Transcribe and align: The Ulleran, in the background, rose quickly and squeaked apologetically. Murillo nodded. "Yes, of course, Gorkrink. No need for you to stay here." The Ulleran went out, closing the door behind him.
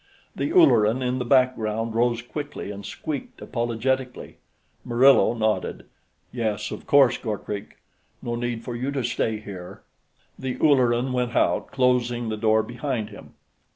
The 0.35 0.51
Ulleran, 0.51 1.03
in 1.03 1.19
the 1.19 1.25
background, 1.25 1.93
rose 1.93 2.23
quickly 2.23 2.71
and 2.71 2.83
squeaked 2.83 3.39
apologetically. 3.39 4.37
Murillo 4.83 5.35
nodded. 5.35 5.85
"Yes, 6.31 6.71
of 6.71 6.87
course, 6.87 7.19
Gorkrink. 7.19 7.77
No 8.19 8.33
need 8.33 8.63
for 8.63 8.75
you 8.75 8.89
to 8.93 9.03
stay 9.03 9.37
here." 9.37 9.83
The 10.39 10.55
Ulleran 10.57 11.13
went 11.13 11.35
out, 11.35 11.67
closing 11.67 12.29
the 12.29 12.35
door 12.37 12.63
behind 12.63 13.11
him. 13.11 13.35